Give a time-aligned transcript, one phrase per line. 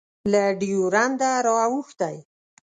[0.31, 2.15] له ډیورنډه رااوښتی